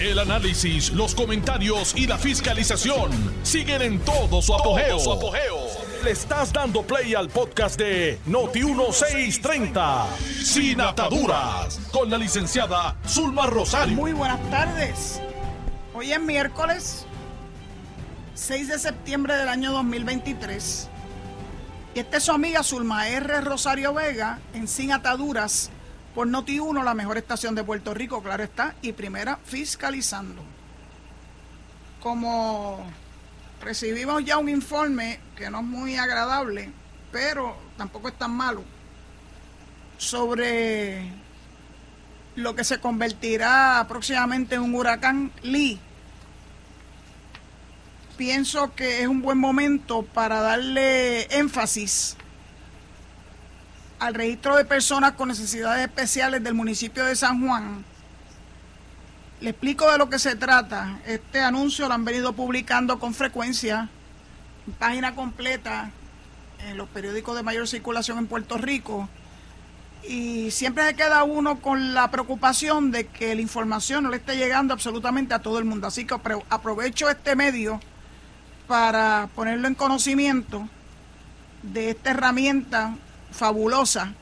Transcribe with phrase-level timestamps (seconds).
[0.00, 3.10] El análisis, los comentarios y la fiscalización
[3.42, 4.96] siguen en todo su apogeo.
[6.04, 10.06] Le estás dando play al podcast de Noti1630,
[10.44, 13.96] Sin Ataduras, con la licenciada Zulma Rosario.
[13.96, 15.20] Muy buenas tardes.
[15.92, 17.04] Hoy es miércoles
[18.34, 20.88] 6 de septiembre del año 2023.
[21.96, 23.40] Y esta es su amiga Zulma R.
[23.40, 25.72] Rosario Vega en Sin Ataduras
[26.14, 30.42] por Noti1, la mejor estación de Puerto Rico, claro está, y primera fiscalizando.
[32.00, 32.84] Como
[33.62, 36.70] recibimos ya un informe que no es muy agradable,
[37.12, 38.64] pero tampoco es tan malo,
[39.98, 41.10] sobre
[42.36, 45.80] lo que se convertirá próximamente en un huracán Lee.
[48.16, 52.16] Pienso que es un buen momento para darle énfasis
[53.98, 57.84] al registro de personas con necesidades especiales del municipio de San Juan.
[59.40, 60.98] Le explico de lo que se trata.
[61.06, 63.88] Este anuncio lo han venido publicando con frecuencia,
[64.66, 65.90] en página completa,
[66.66, 69.08] en los periódicos de mayor circulación en Puerto Rico.
[70.08, 74.36] Y siempre se queda uno con la preocupación de que la información no le esté
[74.36, 75.86] llegando absolutamente a todo el mundo.
[75.86, 76.16] Así que
[76.48, 77.80] aprovecho este medio
[78.66, 80.68] para ponerlo en conocimiento
[81.62, 82.94] de esta herramienta
[83.30, 84.14] fabulosa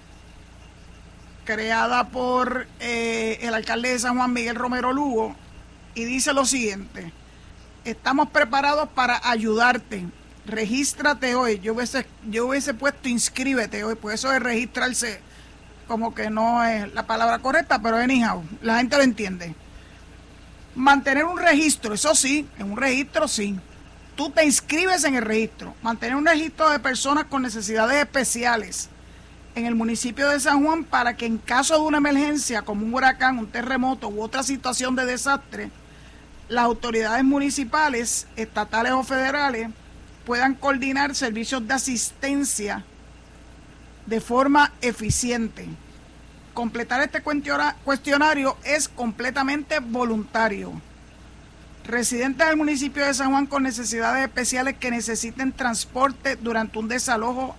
[1.47, 5.35] creada por eh, el alcalde de San Juan Miguel Romero Lugo
[5.95, 7.11] y dice lo siguiente,
[7.85, 10.05] estamos preparados para ayudarte,
[10.45, 15.21] regístrate hoy, yo hubiese, yo hubiese puesto inscríbete hoy, pues eso de registrarse
[15.89, 19.55] como que no es la palabra correcta, pero anyhow, la gente lo entiende.
[20.75, 23.59] Mantener un registro, eso sí, en un registro sí.
[24.17, 25.75] Tú te inscribes en el registro.
[25.83, 28.91] Mantener un registro de personas con necesidades especiales
[29.57, 32.93] en el municipio de San Juan para que en caso de una emergencia como un
[32.93, 35.71] huracán, un terremoto u otra situación de desastre,
[36.51, 39.71] las autoridades municipales, estatales o federales
[40.27, 42.85] puedan coordinar servicios de asistencia
[44.05, 45.67] de forma eficiente.
[46.53, 50.73] Completar este cuestionario es completamente voluntario.
[51.87, 57.57] Residentes del municipio de San Juan con necesidades especiales que necesiten transporte durante un desalojo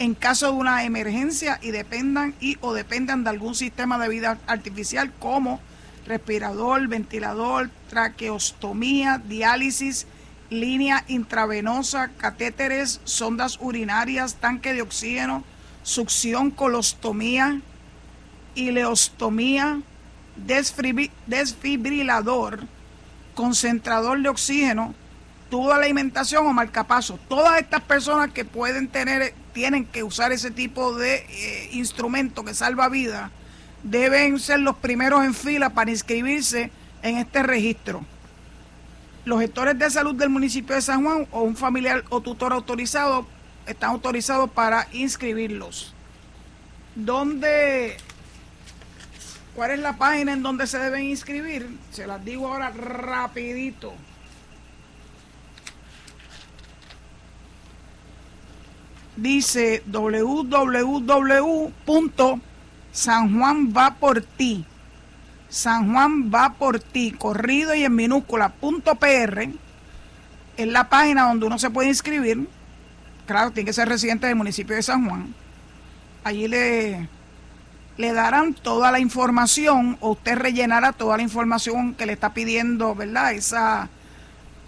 [0.00, 4.38] en caso de una emergencia y dependan y o dependan de algún sistema de vida
[4.46, 5.60] artificial como
[6.06, 10.06] respirador, ventilador, traqueostomía, diálisis,
[10.48, 15.44] línea intravenosa, catéteres, sondas urinarias, tanque de oxígeno,
[15.82, 17.60] succión, colostomía,
[18.54, 19.82] ileostomía,
[21.26, 22.60] desfibrilador,
[23.34, 24.94] concentrador de oxígeno,
[25.50, 27.18] tubo de alimentación o marcapaso.
[27.28, 32.54] Todas estas personas que pueden tener tienen que usar ese tipo de eh, instrumento que
[32.54, 33.30] salva vidas,
[33.82, 36.70] deben ser los primeros en fila para inscribirse
[37.02, 38.04] en este registro.
[39.24, 43.26] Los gestores de salud del municipio de San Juan o un familiar o tutor autorizado
[43.66, 45.94] están autorizados para inscribirlos.
[46.94, 47.96] ¿Dónde?
[49.54, 51.68] ¿Cuál es la página en donde se deben inscribir?
[51.90, 53.92] Se las digo ahora rapidito.
[59.16, 59.82] Dice
[62.92, 64.64] San Juan va por ti.
[65.48, 69.48] San Juan va por ti, corrido y en minúscula, punto PR,
[70.56, 72.48] es la página donde uno se puede inscribir.
[73.26, 75.34] Claro, tiene que ser residente del municipio de San Juan.
[76.22, 77.08] Allí le,
[77.96, 82.94] le darán toda la información o usted rellenará toda la información que le está pidiendo,
[82.94, 83.32] ¿verdad?
[83.32, 83.88] Esa,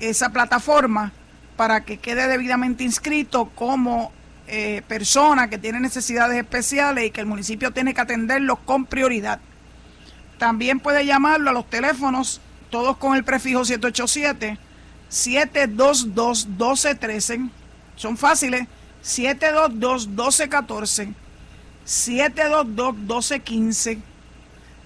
[0.01, 1.13] esa plataforma
[1.57, 4.13] para que quede debidamente inscrito como
[4.55, 9.41] eh, personas que tienen necesidades especiales y que el municipio tiene que atenderlos con prioridad.
[10.37, 14.59] También puede llamarlo a los teléfonos, todos con el prefijo 787
[15.09, 17.49] 722 1213.
[17.97, 18.69] Son fáciles.
[19.01, 21.15] 722 1214
[21.87, 23.99] 722 1215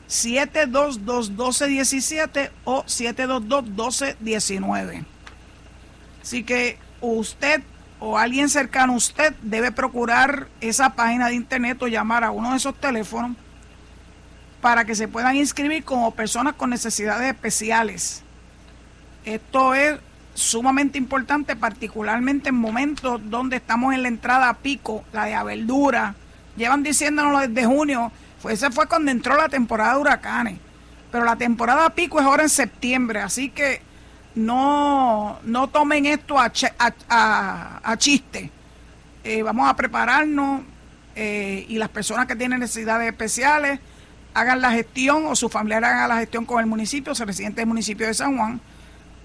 [0.07, 5.05] 722 1217 o 722 1219.
[6.23, 7.65] Así que usted
[7.99, 12.51] o alguien cercano a usted debe procurar esa página de internet o llamar a uno
[12.51, 13.37] de esos teléfonos
[14.61, 18.23] para que se puedan inscribir como personas con necesidades especiales.
[19.25, 19.99] Esto es
[20.35, 26.15] sumamente importante, particularmente en momentos donde estamos en la entrada a pico, la de verdura.
[26.57, 30.59] Llevan diciéndonos desde junio, fue, ese fue cuando entró la temporada de huracanes.
[31.11, 33.81] Pero la temporada pico es ahora en septiembre, así que
[34.37, 36.53] no, no tomen esto a,
[37.09, 38.51] a, chiste.
[39.25, 40.63] Eh, vamos a prepararnos
[41.17, 43.81] eh, y las personas que tienen necesidades especiales
[44.35, 47.69] hagan la gestión o su familiar hagan la gestión con el municipio, o residente del
[47.69, 48.61] municipio de San Juan,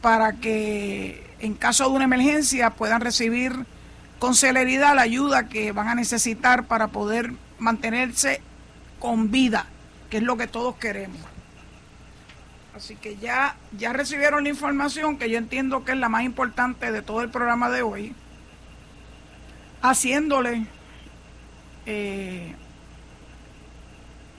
[0.02, 3.54] para que en caso de una emergencia puedan recibir
[4.18, 8.40] con celeridad la ayuda que van a necesitar para poder mantenerse
[9.00, 9.66] con vida,
[10.10, 11.20] que es lo que todos queremos.
[12.82, 16.92] Así que ya, ya recibieron la información que yo entiendo que es la más importante
[16.92, 18.16] de todo el programa de hoy,
[19.84, 20.66] haciéndole,
[21.86, 22.56] eh,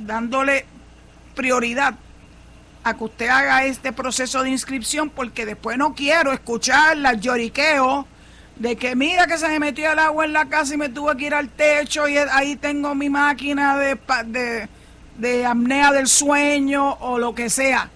[0.00, 0.66] dándole
[1.36, 1.94] prioridad
[2.82, 8.06] a que usted haga este proceso de inscripción porque después no quiero escuchar las lloriqueos
[8.56, 11.16] de que mira que se me metió el agua en la casa y me tuve
[11.16, 13.96] que ir al techo y ahí tengo mi máquina de,
[14.26, 14.68] de,
[15.16, 17.88] de apnea del sueño o lo que sea.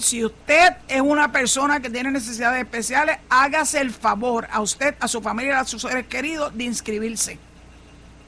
[0.00, 5.06] Si usted es una persona que tiene necesidades especiales, hágase el favor a usted, a
[5.06, 7.38] su familia, a sus seres queridos de inscribirse.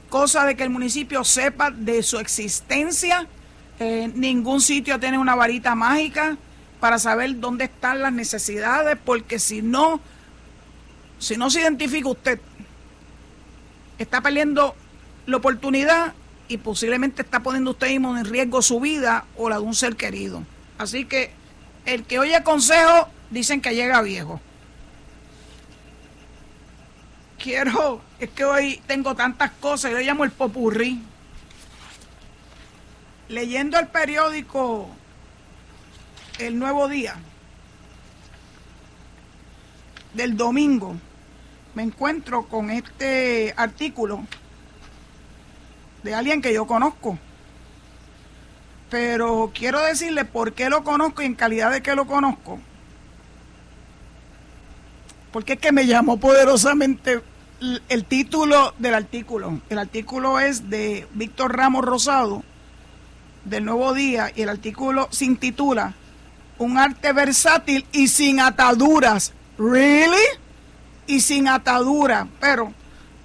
[0.09, 3.27] Cosa de que el municipio sepa de su existencia
[3.79, 6.37] eh, ningún sitio tiene una varita mágica
[6.79, 9.99] para saber dónde están las necesidades, porque si no,
[11.17, 12.39] si no se identifica usted,
[13.97, 14.75] está perdiendo
[15.25, 16.13] la oportunidad
[16.47, 19.95] y posiblemente está poniendo usted mismo en riesgo su vida o la de un ser
[19.95, 20.43] querido.
[20.77, 21.31] Así que
[21.85, 24.39] el que oye consejo dicen que llega viejo.
[27.37, 31.01] Quiero, es que hoy tengo tantas cosas, yo llamo el popurrí
[33.29, 34.87] leyendo el periódico
[36.39, 37.15] El Nuevo Día
[40.13, 40.95] del domingo,
[41.73, 44.23] me encuentro con este artículo
[46.03, 47.17] de alguien que yo conozco.
[48.93, 52.59] Pero quiero decirle por qué lo conozco y en calidad de que lo conozco.
[55.31, 57.23] Porque es que me llamó poderosamente
[57.89, 59.61] el título del artículo.
[59.71, 62.43] El artículo es de Víctor Ramos Rosado
[63.45, 65.95] del Nuevo Día y el artículo se intitula
[66.59, 69.33] Un arte versátil y sin ataduras.
[69.57, 70.23] ¿Really?
[71.07, 72.27] Y sin atadura.
[72.39, 72.71] Pero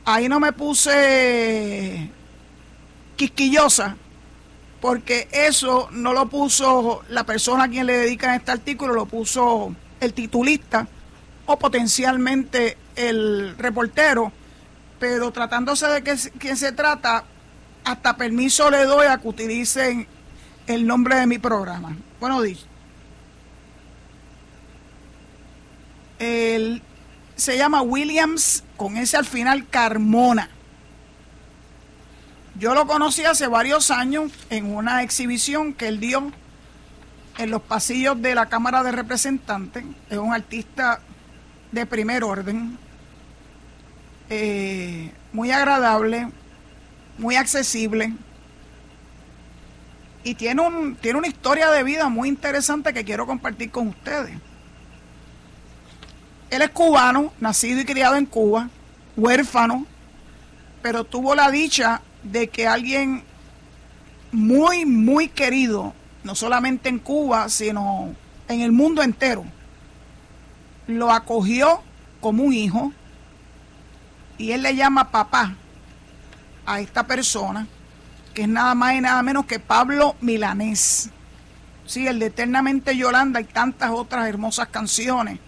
[0.06, 2.11] ahí no me puse
[3.17, 3.99] quisquillosa
[4.80, 9.75] porque eso no lo puso la persona a quien le dedican este artículo, lo puso
[10.00, 10.86] el titulista
[11.46, 14.32] o potencialmente el reportero,
[14.98, 16.02] pero tratándose de
[16.38, 17.25] quién se trata,
[17.84, 20.06] hasta permiso le doy a que utilicen
[20.66, 21.96] el nombre de mi programa.
[22.20, 22.66] Bueno, dicho.
[26.19, 26.82] Él
[27.36, 30.50] se llama Williams, con ese al final Carmona.
[32.58, 36.32] Yo lo conocí hace varios años en una exhibición que él dio
[37.38, 39.84] en los pasillos de la Cámara de Representantes.
[40.10, 41.00] Es un artista
[41.70, 42.76] de primer orden,
[44.28, 46.31] eh, muy agradable,
[47.16, 48.12] muy accesible
[50.25, 54.37] y tiene, un, tiene una historia de vida muy interesante que quiero compartir con ustedes.
[56.50, 58.69] Él es cubano, nacido y criado en Cuba,
[59.16, 59.87] huérfano,
[60.82, 62.00] pero tuvo la dicha
[62.32, 63.22] de que alguien
[64.32, 65.94] muy, muy querido,
[66.25, 68.14] no solamente en Cuba, sino
[68.48, 69.44] en el mundo entero,
[70.86, 71.82] lo acogió
[72.20, 72.92] como un hijo
[74.36, 75.54] y él le llama papá
[76.66, 77.66] a esta persona,
[78.34, 81.10] que es nada más y nada menos que Pablo Milanés.
[81.86, 85.38] Sí, el de Eternamente Yolanda y tantas otras hermosas canciones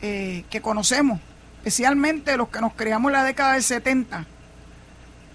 [0.00, 1.20] eh, que conocemos,
[1.58, 4.26] especialmente los que nos creamos en la década del 70.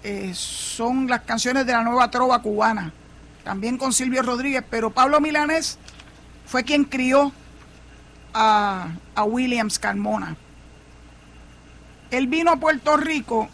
[0.06, 2.92] Eh, son las canciones de la nueva trova cubana,
[3.42, 5.78] también con Silvio Rodríguez, pero Pablo Milanés
[6.44, 7.32] fue quien crió
[8.34, 10.36] a, a Williams Carmona.
[12.10, 13.48] Él vino a Puerto Rico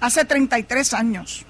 [0.00, 1.46] hace 33 años.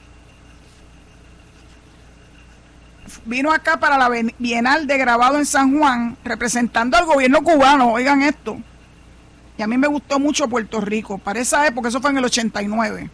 [3.25, 8.21] Vino acá para la Bienal de Grabado en San Juan, representando al gobierno cubano, oigan
[8.21, 8.61] esto.
[9.61, 11.19] Y a mí me gustó mucho Puerto Rico.
[11.19, 13.11] Para esa época, eso fue en el 89.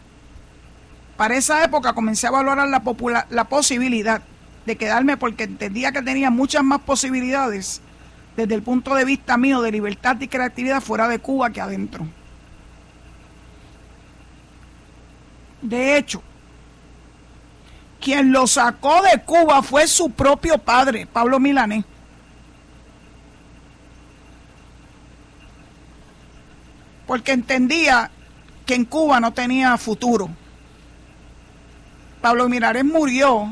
[1.17, 4.23] Para esa época comencé a valorar la, la posibilidad
[4.65, 7.81] de quedarme porque entendía que tenía muchas más posibilidades
[8.37, 12.07] desde el punto de vista mío de libertad y creatividad fuera de Cuba que adentro.
[15.62, 16.23] De hecho,
[18.00, 21.85] quien lo sacó de Cuba fue su propio padre, Pablo Milanés.
[27.06, 28.10] Porque entendía
[28.64, 30.28] que en Cuba no tenía futuro.
[32.20, 33.48] Pablo Milanés murió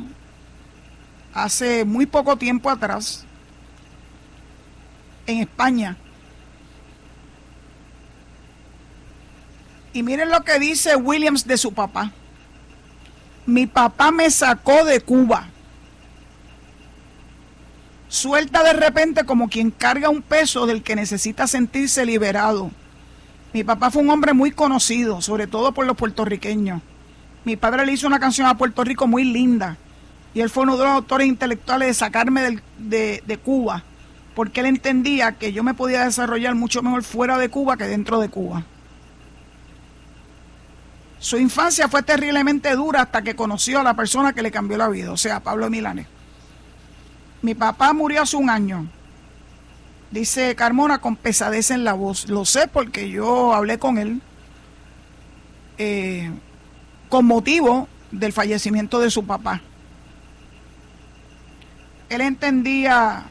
[1.32, 3.24] hace muy poco tiempo atrás
[5.26, 5.96] en España
[9.94, 12.10] Y miren lo que dice Williams de su papá.
[13.46, 15.46] Mi papá me sacó de Cuba.
[18.08, 22.72] Suelta de repente como quien carga un peso del que necesita sentirse liberado.
[23.54, 26.82] Mi papá fue un hombre muy conocido, sobre todo por los puertorriqueños.
[27.44, 29.76] Mi padre le hizo una canción a Puerto Rico muy linda
[30.34, 33.84] y él fue uno de los autores intelectuales de sacarme de, Cuba,
[34.34, 38.18] porque él entendía que yo me podía desarrollar mucho mejor fuera de Cuba que dentro
[38.18, 38.64] de Cuba.
[41.20, 44.88] Su infancia fue terriblemente dura hasta que conoció a la persona que le cambió la
[44.88, 46.08] vida, o sea, Pablo Milanes.
[47.40, 48.88] Mi papá murió hace un año.
[50.14, 52.28] Dice Carmona con pesadez en la voz.
[52.28, 54.20] Lo sé porque yo hablé con él
[55.76, 56.30] eh,
[57.08, 59.60] con motivo del fallecimiento de su papá.
[62.10, 63.24] Él entendía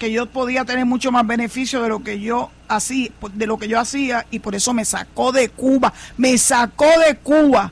[0.00, 3.68] que yo podía tener mucho más beneficio de lo que yo hacía, de lo que
[3.68, 7.70] yo hacía y por eso me sacó de Cuba, me sacó de Cuba.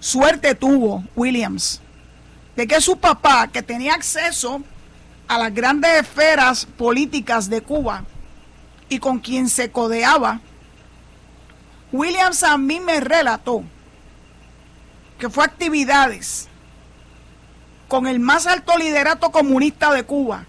[0.00, 1.82] Suerte tuvo Williams
[2.56, 4.62] de que su papá, que tenía acceso
[5.28, 8.04] a las grandes esferas políticas de Cuba
[8.88, 10.40] y con quien se codeaba,
[11.92, 13.64] Williams a mí me relató
[15.18, 16.48] que fue actividades
[17.88, 20.44] con el más alto liderato comunista de Cuba,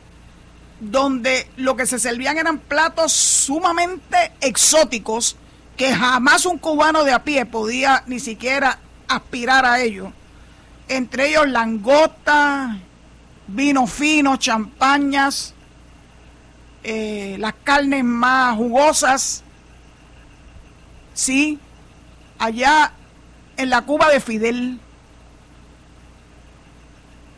[0.79, 5.35] donde lo que se servían eran platos sumamente exóticos
[5.75, 10.11] que jamás un cubano de a pie podía ni siquiera aspirar a ello.
[10.87, 12.77] Entre ellos langostas,
[13.47, 15.53] vino fino, champañas,
[16.83, 19.43] eh, las carnes más jugosas.
[21.13, 21.59] Sí,
[22.37, 22.91] allá
[23.55, 24.79] en la Cuba de Fidel.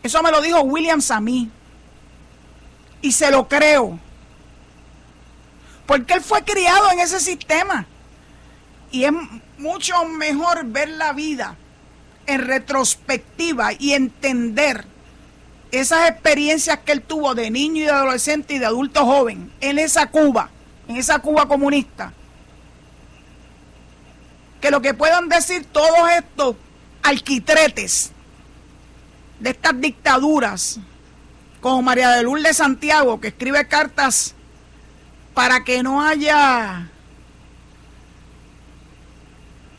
[0.04, 1.50] Eso me lo dijo Williams a mí.
[3.02, 3.98] Y se lo creo.
[5.86, 7.86] Porque él fue criado en ese sistema.
[8.92, 9.12] Y es
[9.58, 11.56] mucho mejor ver la vida
[12.26, 14.86] en retrospectiva y entender
[15.72, 19.80] esas experiencias que él tuvo de niño y de adolescente y de adulto joven en
[19.80, 20.50] esa Cuba,
[20.88, 22.14] en esa Cuba comunista.
[24.62, 26.56] Que lo que puedan decir todos estos
[27.04, 28.12] alquitretes
[29.40, 30.80] de estas dictaduras
[31.62, 34.34] como María de Lourdes de Santiago, que escribe cartas
[35.34, 36.90] para que no haya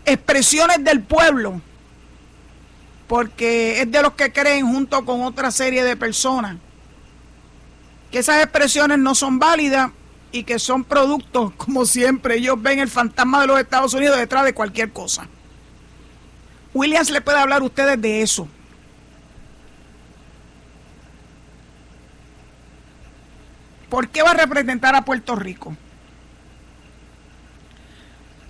[0.05, 1.61] expresiones del pueblo,
[3.11, 6.59] porque es de los que creen junto con otra serie de personas
[8.13, 9.91] que esas expresiones no son válidas
[10.31, 14.45] y que son productos, como siempre, ellos ven el fantasma de los Estados Unidos detrás
[14.45, 15.27] de cualquier cosa.
[16.73, 18.47] Williams le puede hablar a ustedes de eso.
[23.89, 25.77] ¿Por qué va a representar a Puerto Rico?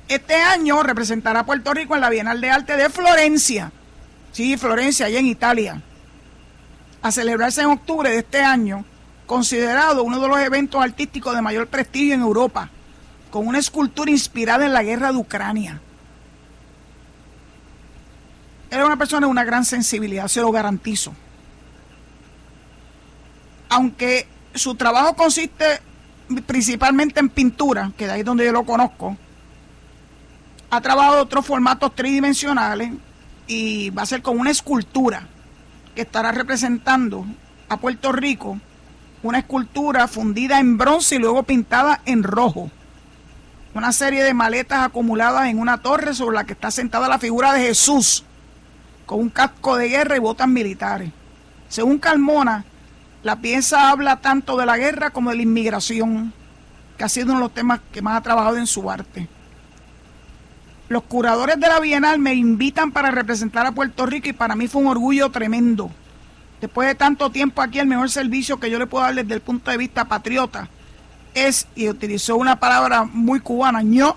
[0.06, 3.72] Este año representará a Puerto Rico en la Bienal de Arte de Florencia.
[4.32, 5.82] Sí, Florencia, allá en Italia.
[7.02, 8.84] A celebrarse en octubre de este año,
[9.26, 12.68] considerado uno de los eventos artísticos de mayor prestigio en Europa,
[13.30, 15.80] con una escultura inspirada en la guerra de Ucrania.
[18.70, 21.12] Era una persona de una gran sensibilidad, se lo garantizo.
[23.68, 25.80] Aunque su trabajo consiste
[26.46, 29.16] principalmente en pintura, que de ahí es donde yo lo conozco.
[30.70, 32.92] Ha trabajado otros formatos tridimensionales
[33.50, 35.26] y va a ser como una escultura
[35.96, 37.26] que estará representando
[37.68, 38.60] a Puerto Rico,
[39.24, 42.70] una escultura fundida en bronce y luego pintada en rojo.
[43.74, 47.52] Una serie de maletas acumuladas en una torre sobre la que está sentada la figura
[47.52, 48.22] de Jesús,
[49.04, 51.10] con un casco de guerra y botas militares.
[51.68, 52.64] Según Carmona,
[53.24, 56.32] la pieza habla tanto de la guerra como de la inmigración,
[56.96, 59.28] que ha sido uno de los temas que más ha trabajado en su arte.
[60.90, 64.66] Los curadores de la Bienal me invitan para representar a Puerto Rico y para mí
[64.66, 65.88] fue un orgullo tremendo.
[66.60, 69.40] Después de tanto tiempo aquí, el mejor servicio que yo le puedo dar desde el
[69.40, 70.68] punto de vista patriota
[71.32, 74.16] es, y utilizó una palabra muy cubana, ño,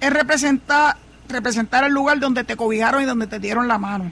[0.00, 0.96] es representar,
[1.28, 4.10] representar el lugar donde te cobijaron y donde te dieron la mano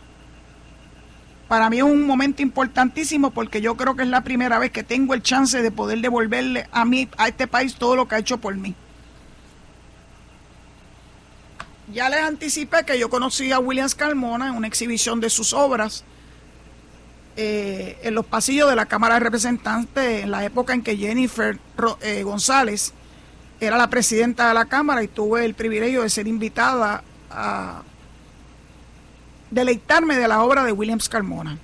[1.48, 4.84] para mí es un momento importantísimo porque yo creo que es la primera vez que
[4.84, 8.18] tengo el chance de poder devolverle a mí, a este país, todo lo que ha
[8.18, 8.74] hecho por mí.
[11.88, 16.04] Ya les anticipé que yo conocí a Williams Carmona en una exhibición de sus obras
[17.36, 21.58] eh, en los pasillos de la Cámara de Representantes en la época en que Jennifer
[22.02, 22.92] eh, González
[23.58, 27.82] era la presidenta de la Cámara y tuve el privilegio de ser invitada a
[29.50, 31.58] deleitarme de la obra de Williams Carmona.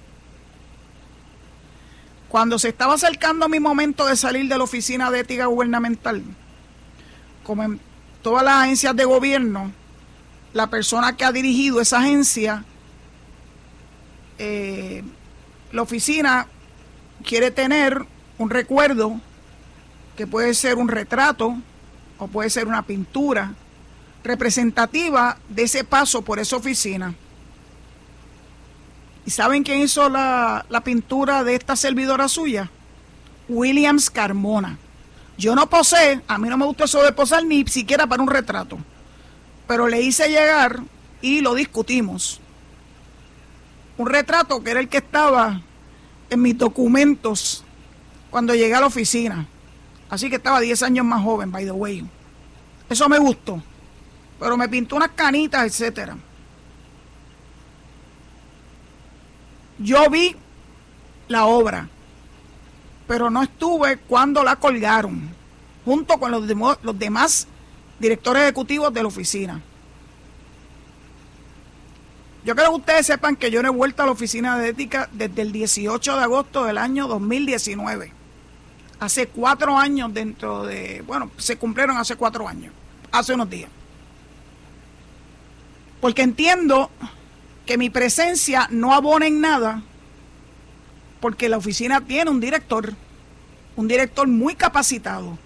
[2.29, 6.23] Cuando se estaba acercando mi momento de salir de la oficina de ética gubernamental,
[7.43, 7.81] como en
[8.23, 9.73] todas las agencias de gobierno,
[10.53, 12.65] la persona que ha dirigido esa agencia,
[14.39, 15.03] eh,
[15.73, 16.47] la oficina
[17.25, 18.05] quiere tener
[18.39, 19.21] un recuerdo
[20.17, 21.57] que puede ser un retrato
[22.19, 23.55] o puede ser una pintura
[24.25, 27.15] representativa de ese paso por esa oficina.
[29.25, 32.71] ¿Y saben quién hizo la, la pintura de esta servidora suya?
[33.49, 34.79] Williams Carmona.
[35.37, 38.29] Yo no posé, a mí no me gusta eso de posar ni siquiera para un
[38.29, 38.79] retrato,
[39.69, 40.81] pero le hice llegar
[41.21, 42.41] y lo discutimos.
[43.99, 45.61] Un retrato que era el que estaba
[46.31, 47.63] en mis documentos
[48.31, 49.47] cuando llegué a la oficina.
[50.09, 52.05] Así que estaba 10 años más joven, by the way.
[52.89, 53.63] Eso me gustó.
[54.41, 56.17] Pero me pintó unas canitas, etcétera.
[59.79, 60.35] Yo vi
[61.29, 61.89] la obra,
[63.07, 65.29] pero no estuve cuando la colgaron,
[65.85, 66.45] junto con los,
[66.83, 67.47] los demás
[67.99, 69.61] directores ejecutivos de la oficina.
[72.45, 75.09] Yo quiero que ustedes sepan que yo no he vuelto a la oficina de ética
[75.13, 78.13] desde el 18 de agosto del año 2019.
[79.01, 82.73] Hace cuatro años dentro de, bueno, se cumplieron hace cuatro años,
[83.13, 83.71] hace unos días.
[86.01, 86.91] Porque entiendo
[87.67, 89.83] que mi presencia no abona en nada
[91.21, 92.95] porque la oficina tiene un director,
[93.77, 95.39] un director muy capacitado.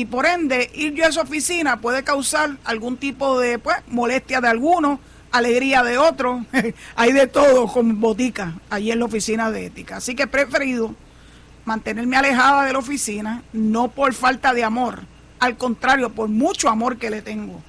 [0.00, 4.40] Y por ende, ir yo a esa oficina puede causar algún tipo de pues, molestia
[4.40, 4.98] de algunos,
[5.30, 6.40] alegría de otros.
[6.96, 9.98] Hay de todo con botica allí en la oficina de ética.
[9.98, 10.94] Así que he preferido
[11.66, 15.02] mantenerme alejada de la oficina, no por falta de amor,
[15.38, 17.60] al contrario, por mucho amor que le tengo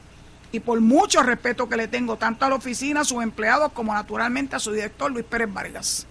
[0.53, 3.93] y por mucho respeto que le tengo tanto a la oficina, a sus empleados, como
[3.93, 6.07] naturalmente a su director Luis Pérez Vargas.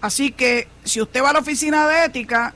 [0.00, 2.54] Así que si usted va a la oficina de ética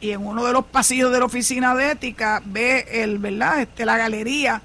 [0.00, 3.60] y en uno de los pasillos de la oficina de ética ve el, ¿verdad?
[3.60, 4.62] Este, la galería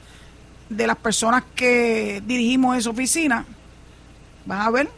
[0.70, 3.46] de las personas que dirigimos esa oficina,
[4.46, 4.90] van a ver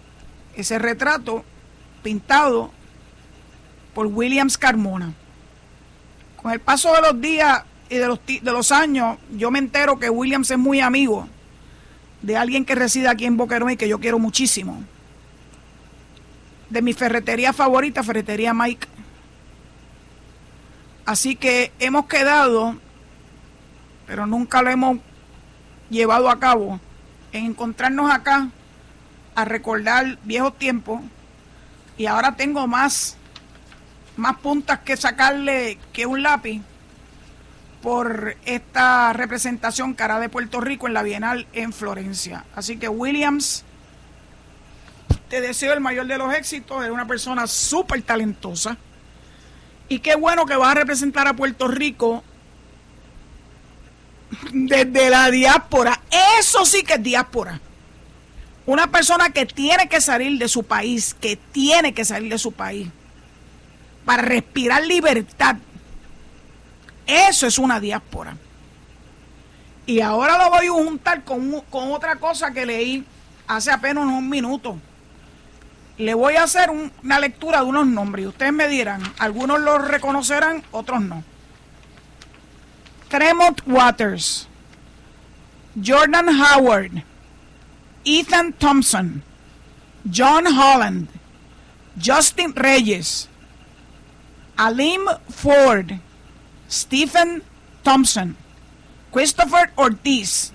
[0.55, 1.43] ese retrato
[2.03, 2.71] pintado
[3.93, 5.13] por Williams Carmona.
[6.41, 9.99] Con el paso de los días y de los, de los años, yo me entero
[9.99, 11.27] que Williams es muy amigo
[12.21, 14.83] de alguien que reside aquí en Boquerón y que yo quiero muchísimo.
[16.69, 18.87] De mi ferretería favorita, Ferretería Mike.
[21.05, 22.75] Así que hemos quedado,
[24.07, 24.97] pero nunca lo hemos
[25.89, 26.79] llevado a cabo,
[27.31, 28.49] en encontrarnos acá
[29.35, 31.01] a recordar viejos tiempos.
[31.97, 33.17] Y ahora tengo más,
[34.15, 36.61] más puntas que sacarle que un lápiz
[37.81, 42.45] por esta representación cara de Puerto Rico en la Bienal en Florencia.
[42.55, 43.63] Así que Williams,
[45.29, 48.77] te deseo el mayor de los éxitos, eres una persona súper talentosa.
[49.91, 52.23] Y qué bueno que vas a representar a Puerto Rico
[54.53, 55.99] desde la diáspora.
[56.39, 57.59] Eso sí que es diáspora.
[58.65, 62.53] Una persona que tiene que salir de su país, que tiene que salir de su
[62.53, 62.87] país
[64.05, 65.57] para respirar libertad
[67.05, 68.37] eso es una diáspora.
[69.85, 73.03] Y ahora lo voy a juntar con, con otra cosa que leí
[73.45, 74.77] hace apenas unos minutos.
[76.01, 79.87] Le voy a hacer una lectura de unos nombres y ustedes me dirán, algunos los
[79.87, 81.23] reconocerán, otros no.
[83.07, 84.47] Tremont Waters,
[85.79, 87.03] Jordan Howard,
[88.03, 89.21] Ethan Thompson,
[90.11, 91.07] John Holland,
[92.03, 93.29] Justin Reyes,
[94.57, 95.99] Alim Ford,
[96.67, 97.43] Stephen
[97.83, 98.35] Thompson,
[99.13, 100.51] Christopher Ortiz,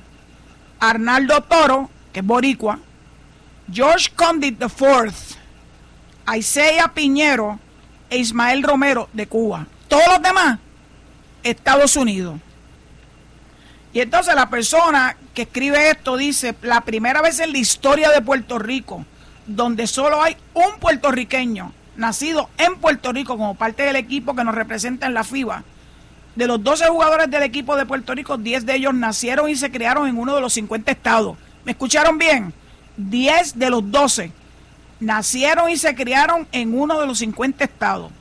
[0.81, 2.81] Arnaldo Toro, que es boricua,
[3.71, 5.36] George Condit IV,
[6.35, 7.59] Isaiah Piñero
[8.11, 9.67] e Ismael Romero de Cuba.
[9.89, 10.59] Todos los demás,
[11.43, 12.41] Estados Unidos.
[13.93, 18.21] Y entonces la persona que escribe esto dice, la primera vez en la historia de
[18.21, 19.05] Puerto Rico,
[19.47, 24.55] donde solo hay un puertorriqueño nacido en Puerto Rico como parte del equipo que nos
[24.55, 25.65] representa en la FIBA,
[26.35, 29.71] de los 12 jugadores del equipo de Puerto Rico, 10 de ellos nacieron y se
[29.71, 31.39] criaron en uno de los 50 estados.
[31.65, 32.53] ¿Me escucharon bien?
[32.99, 34.31] 10 de los 12
[35.01, 38.13] nacieron y se criaron en uno de los 50 estados.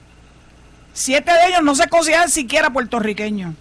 [0.94, 3.56] Siete de ellos no se consideran siquiera puertorriqueños.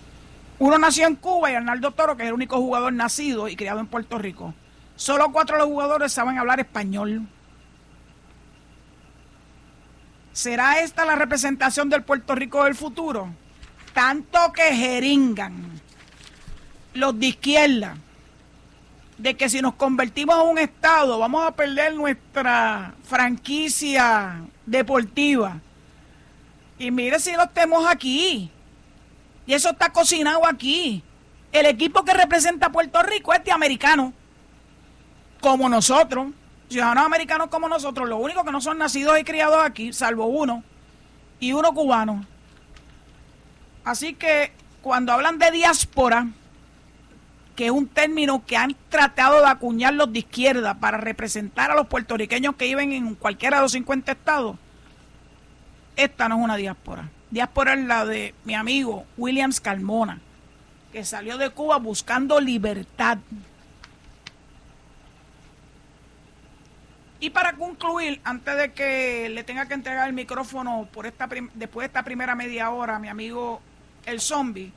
[0.59, 3.81] Uno nació en Cuba y Arnaldo Toro, que es el único jugador nacido y criado
[3.81, 4.55] en Puerto Rico.
[4.97, 7.27] Solo cuatro de los jugadores saben hablar español.
[10.33, 13.31] ¿Será esta la representación del Puerto Rico del futuro?
[13.95, 15.81] tanto que jeringan
[16.93, 17.97] los de izquierda
[19.19, 25.59] de que si nos convertimos en un Estado vamos a perder nuestra franquicia deportiva.
[26.79, 28.51] Y mire si lo tenemos aquí.
[29.47, 31.03] Y eso está cocinado aquí,
[31.53, 34.13] El equipo que representa a Puerto Rico es de americanos,
[35.41, 36.29] como nosotros,
[36.69, 40.65] ciudadanos americanos como nosotros, los únicos que no son nacidos y criados aquí, salvo uno,
[41.39, 42.27] y uno cubano.
[43.85, 46.27] Así que cuando hablan de diáspora,
[47.55, 51.75] que es un término que han tratado de acuñar los de izquierda para representar a
[51.75, 54.57] los puertorriqueños que viven en cualquiera de los 50 estados,
[55.97, 57.09] esta no es una diáspora.
[57.31, 60.21] Diáspora es la de mi amigo Williams Carmona,
[60.93, 63.19] que salió de Cuba buscando libertad.
[67.21, 71.85] Y para concluir, antes de que le tenga que entregar el micrófono por esta después
[71.85, 73.63] de esta primera media hora mi amigo
[74.05, 74.73] el zombie,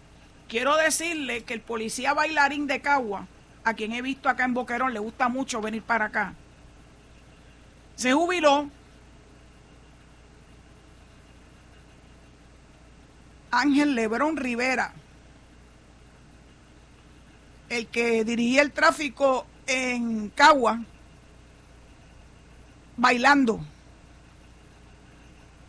[0.48, 3.28] quiero decirle que el policía bailarín de Cagua,
[3.64, 6.34] a quien he visto acá en Boquerón, le gusta mucho venir para acá,
[7.96, 8.70] se jubiló.
[13.50, 14.94] Ángel Lebrón Rivera,
[17.70, 20.82] el que dirigía el tráfico en Cagua,
[22.98, 23.60] bailando.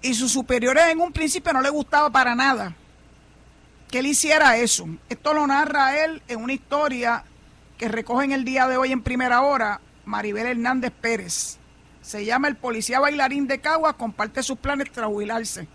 [0.02, 2.74] Y sus superiores en un principio no le gustaba para nada
[3.88, 4.86] que él hiciera eso.
[5.08, 7.24] Esto lo narra él en una historia
[7.78, 11.58] que recoge en el día de hoy en primera hora Maribel Hernández Pérez.
[12.02, 15.68] Se llama El Policía Bailarín de Caguas, comparte sus planes tras jubilarse.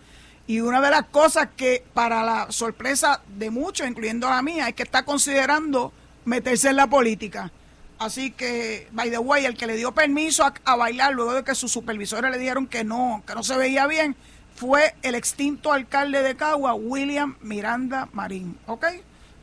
[0.46, 4.74] Y una de las cosas que, para la sorpresa de muchos, incluyendo la mía, es
[4.74, 5.94] que está considerando
[6.26, 7.52] meterse en la política.
[7.98, 11.44] Así que, by the way, el que le dio permiso a, a bailar luego de
[11.44, 14.18] que sus supervisores le dijeron que no, que no se veía bien,
[14.56, 18.58] fue el extinto alcalde de Cagua, William Miranda Marín.
[18.68, 18.86] ¿Ok?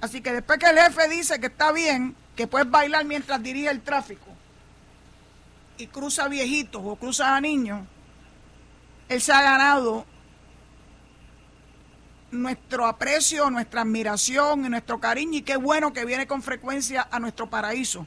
[0.01, 3.69] Así que después que el jefe dice que está bien, que puedes bailar mientras dirige
[3.69, 4.27] el tráfico
[5.77, 7.87] y cruza viejitos o cruza a niños,
[9.09, 10.07] él se ha ganado
[12.31, 17.19] nuestro aprecio, nuestra admiración y nuestro cariño y qué bueno que viene con frecuencia a
[17.19, 18.07] nuestro paraíso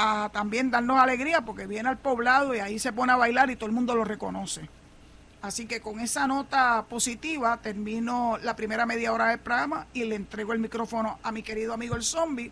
[0.00, 3.56] a también darnos alegría porque viene al poblado y ahí se pone a bailar y
[3.56, 4.70] todo el mundo lo reconoce.
[5.40, 10.16] Así que con esa nota positiva termino la primera media hora del programa y le
[10.16, 12.50] entrego el micrófono a mi querido amigo el zombie,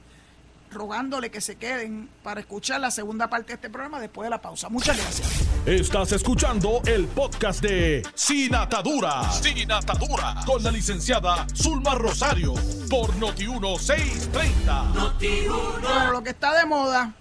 [0.71, 4.41] rogándole que se queden para escuchar la segunda parte de este programa después de la
[4.41, 4.69] pausa.
[4.69, 5.29] Muchas gracias.
[5.67, 9.33] Estás escuchando el podcast de Sin Atadura.
[9.33, 10.37] Sin Atadura.
[10.47, 12.55] Con la licenciada Zulma Rosario.
[12.89, 14.93] Por Noti1630.
[14.95, 16.13] Noti1.
[16.13, 17.13] lo que está de moda,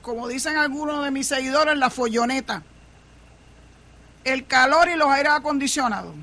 [0.00, 2.62] como dicen algunos de mis seguidores, la folloneta
[4.24, 6.14] el calor y los aires acondicionados.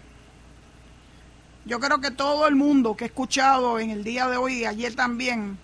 [1.66, 4.66] Yo creo que todo el mundo que he escuchado en el día de hoy y
[4.66, 5.58] ayer también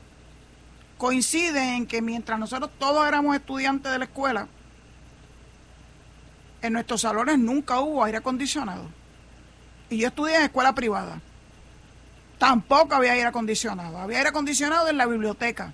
[0.98, 4.48] coincide en que mientras nosotros todos éramos estudiantes de la escuela,
[6.62, 8.90] en nuestros salones nunca hubo aire acondicionado.
[9.90, 11.20] Y yo estudié en escuela privada.
[12.38, 13.98] Tampoco había aire acondicionado.
[13.98, 15.74] Había aire acondicionado en la biblioteca.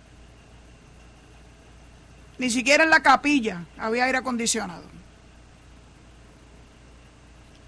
[2.37, 4.96] Ni siquiera en la capilla había aire acondicionado.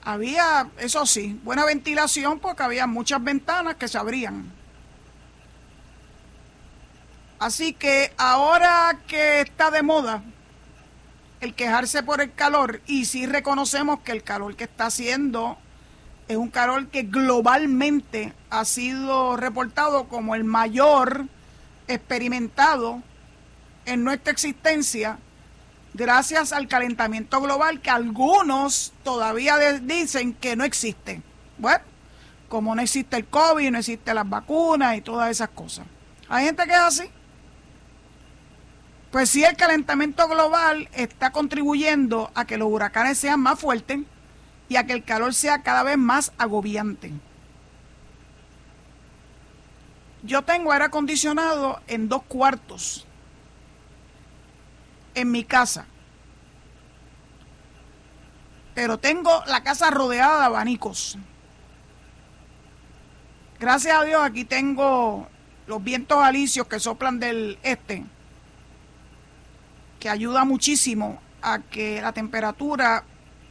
[0.03, 4.51] Había, eso sí, buena ventilación porque había muchas ventanas que se abrían.
[7.39, 10.23] Así que ahora que está de moda
[11.41, 15.57] el quejarse por el calor, y sí reconocemos que el calor que está haciendo
[16.27, 21.27] es un calor que globalmente ha sido reportado como el mayor
[21.87, 23.01] experimentado
[23.85, 25.17] en nuestra existencia,
[25.99, 31.21] gracias al calentamiento global que algunos todavía dicen que no existe.
[31.57, 31.83] Bueno,
[32.47, 35.85] como no existe el COVID, no existen las vacunas y todas esas cosas.
[36.29, 37.03] Hay gente que es así.
[39.11, 43.99] Pues sí, el calentamiento global está contribuyendo a que los huracanes sean más fuertes
[44.69, 47.11] y a que el calor sea cada vez más agobiante.
[50.23, 53.05] Yo tengo aire acondicionado en dos cuartos
[55.15, 55.85] en mi casa.
[58.75, 61.17] Pero tengo la casa rodeada de abanicos.
[63.59, 65.27] Gracias a Dios aquí tengo
[65.67, 68.05] los vientos alisios que soplan del este,
[69.99, 73.03] que ayuda muchísimo a que la temperatura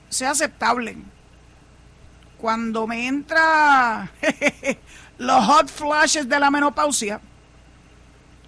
[0.09, 0.97] sea aceptable.
[2.39, 4.11] Cuando me entra
[5.19, 7.21] los hot flashes de la menopausia,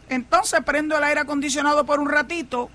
[0.09, 2.70] entonces prendo el aire acondicionado por un ratito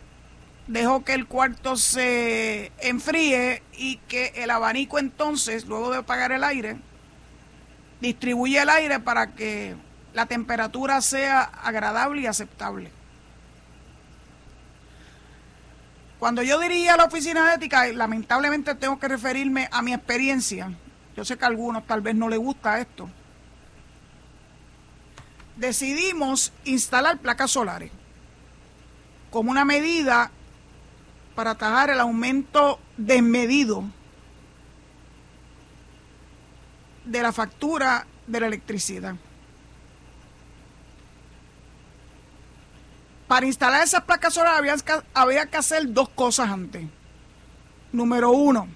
[0.67, 6.43] dejo que el cuarto se enfríe y que el abanico entonces, luego de apagar el
[6.43, 6.78] aire,
[8.01, 9.75] distribuye el aire para que
[10.13, 12.91] la temperatura sea agradable y aceptable.
[16.19, 20.71] Cuando yo diría la oficina de ética, lamentablemente tengo que referirme a mi experiencia.
[21.15, 23.10] Yo sé que a algunos tal vez no les gusta esto.
[25.56, 27.91] decidimos instalar placas solares
[29.32, 30.32] como una medida
[31.36, 33.84] para atajar el aumento desmedido
[37.04, 39.15] de la factura de la electricidad.
[43.28, 46.88] Para instalar esas placas solares había, que hacer dos cosas antes.
[47.91, 48.67] Número uno,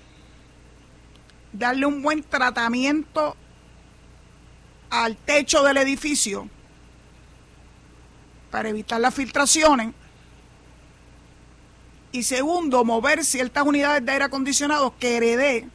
[1.54, 3.36] darle un buen tratamiento
[4.90, 6.50] al techo del edificio
[8.50, 9.94] para evitar las filtraciones.
[12.12, 15.68] Y segundo, mover ciertas unidades de aire acondicionado que heredé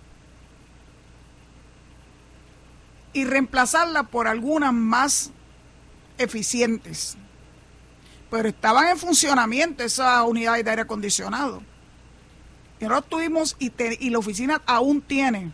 [3.13, 5.31] y reemplazarlas por algunas más
[6.19, 7.17] eficientes.
[8.31, 11.63] Pero estaban en funcionamiento esas unidades de aire acondicionado.
[12.81, 15.53] Y nosotros tuvimos, y, y la oficina aún tiene,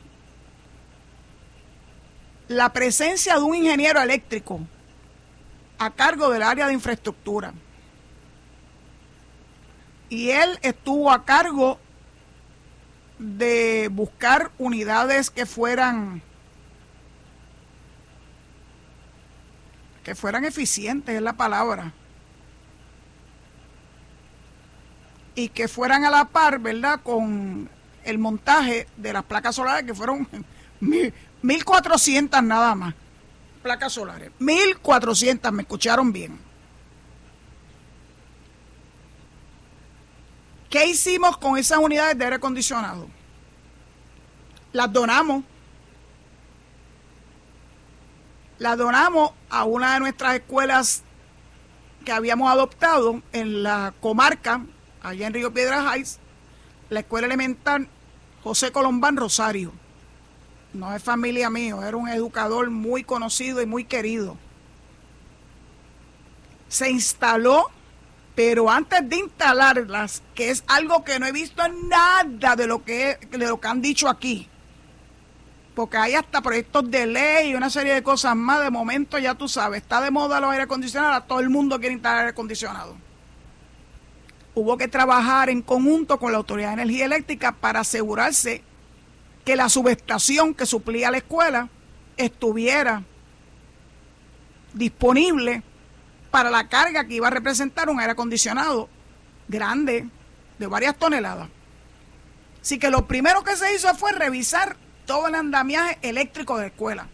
[2.48, 4.60] la presencia de un ingeniero eléctrico
[5.78, 7.52] a cargo del área de infraestructura.
[10.10, 11.78] Y él estuvo a cargo
[13.18, 16.22] de buscar unidades que fueran
[20.02, 21.92] que fueran eficientes es la palabra
[25.34, 27.00] y que fueran a la par, ¿verdad?
[27.02, 27.68] Con
[28.04, 30.26] el montaje de las placas solares que fueron
[31.42, 32.94] 1400 nada más.
[33.62, 34.30] Placas solares.
[34.38, 36.49] 1400, me escucharon bien.
[40.70, 43.08] ¿Qué hicimos con esas unidades de aire acondicionado?
[44.72, 45.44] Las donamos
[48.60, 51.02] la donamos a una de nuestras escuelas
[52.04, 54.60] que habíamos adoptado en la comarca,
[55.02, 56.18] allá en Río Piedras Heights,
[56.90, 57.88] la escuela elemental
[58.44, 59.72] José Colombán Rosario.
[60.74, 64.36] No es familia mío, era un educador muy conocido y muy querido.
[66.68, 67.70] Se instaló,
[68.42, 73.18] pero antes de instalarlas, que es algo que no he visto nada de lo que,
[73.30, 74.48] de lo que han dicho aquí,
[75.74, 78.62] porque hay hasta proyectos de ley y una serie de cosas más.
[78.62, 81.92] De momento, ya tú sabes, está de moda los aire acondicionados, todo el mundo quiere
[81.92, 82.96] instalar aire acondicionado.
[84.54, 88.62] Hubo que trabajar en conjunto con la Autoridad de Energía Eléctrica para asegurarse
[89.44, 91.68] que la subestación que suplía la escuela
[92.16, 93.02] estuviera
[94.72, 95.62] disponible
[96.30, 98.88] para la carga que iba a representar un aire acondicionado
[99.48, 100.08] grande
[100.58, 101.48] de varias toneladas.
[102.60, 106.68] Así que lo primero que se hizo fue revisar todo el andamiaje eléctrico de la
[106.68, 107.08] escuela.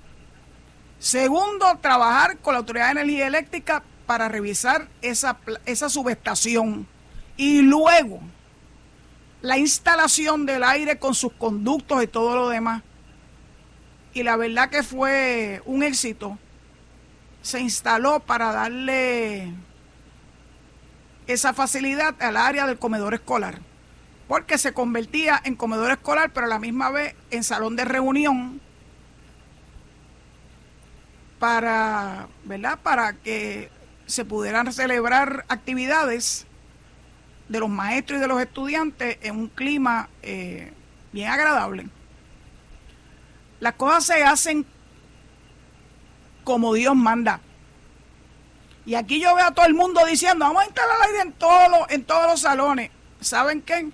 [0.98, 6.86] Segundo, trabajar con la Autoridad de Energía Eléctrica para revisar esa, esa subestación.
[7.36, 8.20] Y luego,
[9.42, 12.82] la instalación del aire con sus conductos y todo lo demás.
[14.14, 16.38] Y la verdad que fue un éxito.
[17.46, 19.52] Se instaló para darle
[21.28, 23.60] esa facilidad al área del comedor escolar
[24.26, 28.60] porque se convertía en comedor escolar, pero a la misma vez en salón de reunión
[31.38, 32.80] para, ¿verdad?
[32.82, 33.70] Para que
[34.06, 36.48] se pudieran celebrar actividades
[37.48, 40.72] de los maestros y de los estudiantes en un clima eh,
[41.12, 41.86] bien agradable.
[43.60, 44.66] Las cosas se hacen
[46.46, 47.40] como Dios manda.
[48.86, 51.68] Y aquí yo veo a todo el mundo diciendo, vamos a instalar aire en todos
[51.68, 52.92] los, en todos los salones.
[53.20, 53.90] ¿Saben qué?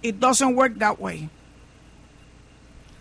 [0.00, 1.28] It doesn't work that way.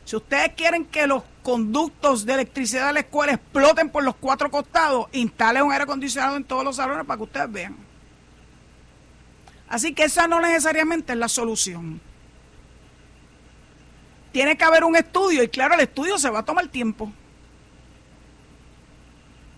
[0.04, 4.52] Si ustedes quieren que los conductos de electricidad de la escuela exploten por los cuatro
[4.52, 7.78] costados, instalen un aire acondicionado en todos los salones para que ustedes vean.
[9.70, 12.02] Así que esa no necesariamente es la solución.
[14.34, 17.10] Tiene que haber un estudio y claro, el estudio se va a tomar tiempo.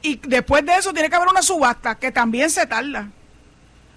[0.06, 3.10] Y después de eso tiene que haber una subasta que también se tarda.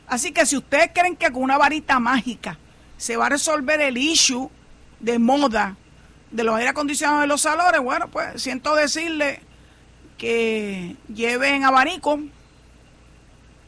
[0.07, 2.57] Así que si ustedes creen que con una varita mágica
[2.97, 4.51] se va a resolver el issue
[5.01, 5.77] de moda
[6.31, 9.43] de los aire acondicionados de los salones, bueno, pues siento decirle
[10.17, 12.19] que lleven abanico,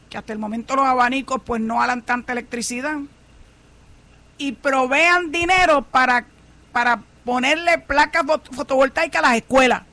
[0.09, 2.97] que hasta el momento los abanicos pues no halan tanta electricidad,
[4.39, 6.25] y provean dinero para,
[6.71, 9.83] para ponerle placas fotovoltaicas a las escuelas.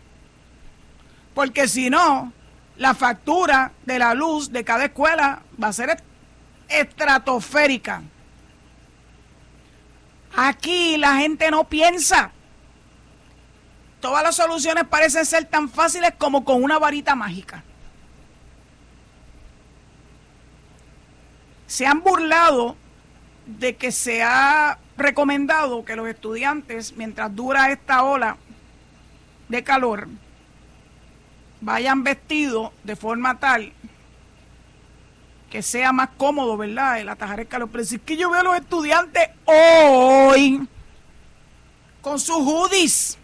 [1.34, 2.32] Porque si no,
[2.78, 6.02] la factura de la luz de cada escuela va a ser
[6.68, 8.02] estratosférica.
[10.36, 12.30] Aquí la gente no piensa.
[14.00, 17.64] Todas las soluciones parecen ser tan fáciles como con una varita mágica.
[21.66, 22.76] Se han burlado
[23.46, 28.36] de que se ha recomendado que los estudiantes, mientras dura esta ola
[29.48, 30.06] de calor,
[31.60, 33.72] vayan vestidos de forma tal
[35.50, 37.00] que sea más cómodo, ¿verdad?
[37.00, 37.46] El atajar.
[37.46, 40.68] Pero es que yo veo a los estudiantes hoy
[42.02, 43.18] con sus hoodies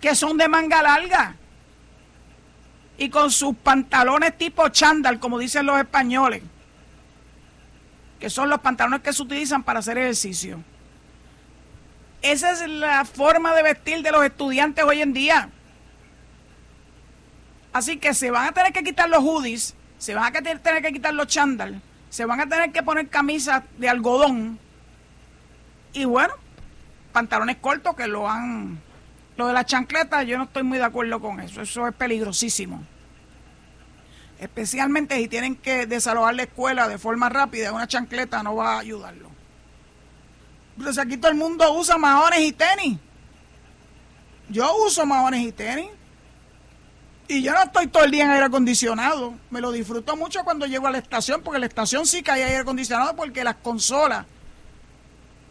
[0.00, 1.36] que son de manga larga
[2.96, 6.42] y con sus pantalones tipo chándal, como dicen los españoles,
[8.18, 10.62] que son los pantalones que se utilizan para hacer ejercicio.
[12.22, 15.48] Esa es la forma de vestir de los estudiantes hoy en día.
[17.72, 20.92] Así que se van a tener que quitar los hoodies, se van a tener que
[20.92, 24.58] quitar los chándal, se van a tener que poner camisas de algodón
[25.92, 26.34] y bueno,
[27.12, 28.80] pantalones cortos que lo han...
[29.36, 32.82] Lo de la chancleta yo no estoy muy de acuerdo con eso, eso es peligrosísimo.
[34.38, 38.78] Especialmente si tienen que desalojar la escuela de forma rápida, una chancleta no va a
[38.80, 39.30] ayudarlo.
[40.76, 42.98] Pero si aquí todo el mundo usa mahones y tenis.
[44.48, 45.88] Yo uso mahones y tenis.
[47.30, 49.34] Y yo no estoy todo el día en aire acondicionado.
[49.50, 52.42] Me lo disfruto mucho cuando llego a la estación, porque la estación sí que hay
[52.42, 54.26] aire acondicionado, porque las consolas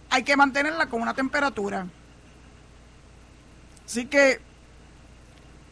[0.10, 1.88] hay que mantenerla con una temperatura.
[3.86, 4.42] Así que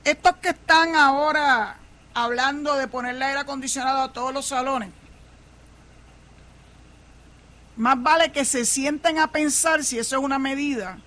[0.05, 1.75] estos que están ahora
[2.13, 4.91] hablando de ponerle aire acondicionado a todos los salones,
[7.75, 10.99] más vale que se sienten a pensar si eso es una medida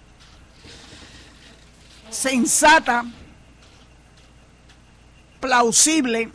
[2.11, 3.07] sensata,
[5.41, 6.31] plausible,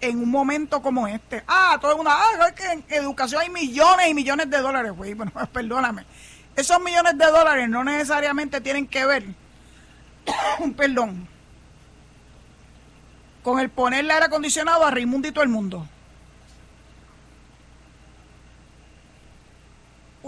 [0.00, 1.42] en un momento como este.
[1.46, 2.10] Ah, todo una.
[2.12, 5.14] Ah, es que en educación hay millones y millones de dólares, güey.
[5.14, 6.04] Bueno, perdóname.
[6.56, 9.24] Esos millones de dólares no necesariamente tienen que ver,
[10.76, 11.28] perdón,
[13.42, 15.86] con el ponerle aire acondicionado a Raimundo y todo el mundo.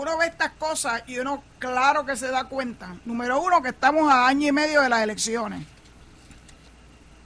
[0.02, 2.96] Uno ve estas cosas y uno claro que se da cuenta.
[3.04, 5.64] Número uno, que estamos a año y medio de las elecciones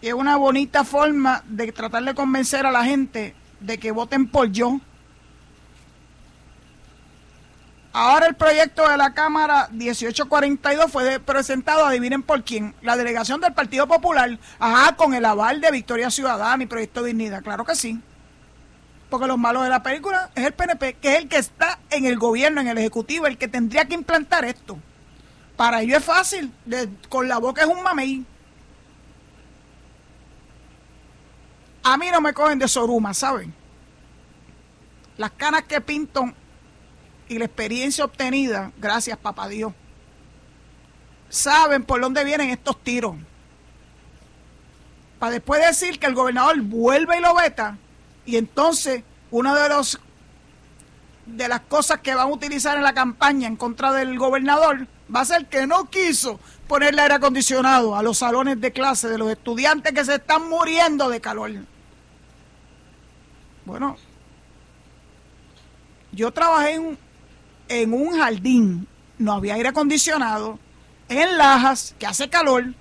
[0.03, 4.53] es una bonita forma de tratar de convencer a la gente de que voten por
[4.53, 4.79] yo.
[7.95, 13.55] Ahora el proyecto de la Cámara 1842 fue presentado, adivinen por quién, la delegación del
[13.55, 17.99] Partido Popular, ajá, con el aval de Victoria Ciudadana y Proyecto Dignidad, claro que sí.
[19.11, 22.07] Porque los malos de la película es el PNP, que es el que está en
[22.07, 24.79] el gobierno, en el Ejecutivo, el que tendría que implantar esto.
[25.57, 26.53] Para ellos es fácil,
[27.09, 28.25] con la boca es un mamey.
[31.85, 33.55] A mí no me cogen de soruma, ¿saben?
[35.16, 36.25] Las canas que pinto
[37.29, 39.73] y la experiencia obtenida, gracias papá Dios,
[41.29, 43.14] saben por dónde vienen estos tiros.
[45.19, 47.79] Para después decir que el gobernador vuelve y lo veta,
[48.27, 49.99] y entonces una de los
[51.27, 55.21] de las cosas que van a utilizar en la campaña en contra del gobernador va
[55.21, 59.31] a ser que no quiso ponerle aire acondicionado a los salones de clase de los
[59.31, 61.53] estudiantes que se están muriendo de calor.
[63.65, 63.97] Bueno,
[66.12, 66.97] yo trabajé
[67.69, 68.87] en, un jardín,
[69.19, 70.59] no había aire acondicionado,
[71.09, 72.75] en Lajas, que hace calor.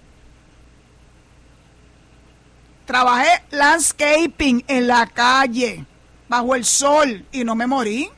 [2.86, 5.86] Trabajé landscaping en la calle,
[6.28, 8.10] bajo el sol, y no me morí.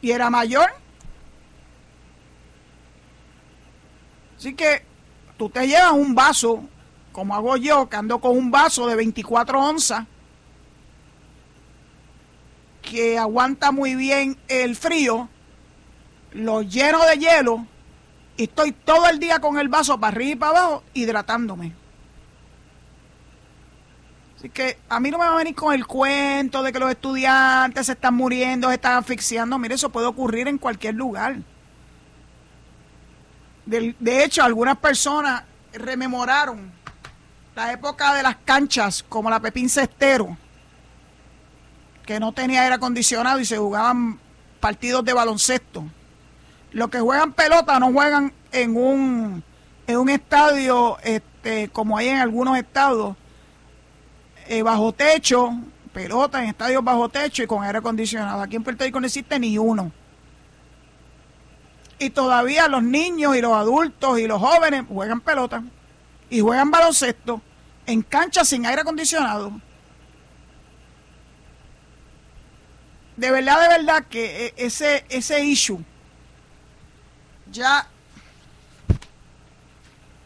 [0.00, 0.70] Y era mayor.
[4.36, 4.84] Así que
[5.36, 6.62] tú te llevas un vaso,
[7.12, 10.06] como hago yo, que ando con un vaso de 24 onzas
[12.88, 15.28] que aguanta muy bien el frío,
[16.32, 17.66] lo lleno de hielo
[18.36, 21.74] y estoy todo el día con el vaso para arriba y para abajo hidratándome.
[24.38, 26.90] Así que a mí no me va a venir con el cuento de que los
[26.90, 29.58] estudiantes se están muriendo, se están asfixiando.
[29.58, 31.36] Mire, eso puede ocurrir en cualquier lugar.
[33.66, 36.70] De, de hecho, algunas personas rememoraron
[37.54, 40.36] la época de las canchas, como la Pepín Cestero
[42.08, 44.18] que no tenía aire acondicionado y se jugaban
[44.60, 45.84] partidos de baloncesto.
[46.72, 49.44] Los que juegan pelota no juegan en un,
[49.86, 53.14] en un estadio este, como hay en algunos estados,
[54.48, 55.52] eh, bajo techo,
[55.92, 58.42] pelota en estadios bajo techo y con aire acondicionado.
[58.42, 59.92] Aquí en Puerto Rico no existe ni uno.
[61.98, 65.62] Y todavía los niños y los adultos y los jóvenes juegan pelota
[66.30, 67.40] y juegan baloncesto
[67.86, 69.52] en canchas sin aire acondicionado.
[73.18, 75.80] de verdad, de verdad que eh, ese, ese issue
[77.50, 77.88] ya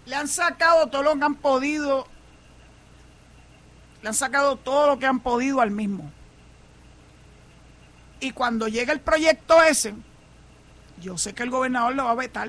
[0.04, 2.06] le han sacado todo lo que han podido,
[4.02, 6.10] le han sacado todo lo que han podido al mismo.
[8.20, 9.94] Y cuando llega el proyecto ese,
[11.00, 12.48] yo sé que el gobernador lo va a vetar.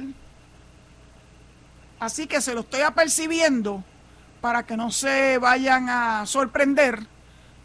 [1.99, 3.83] Así que se lo estoy apercibiendo
[4.41, 7.07] para que no se vayan a sorprender,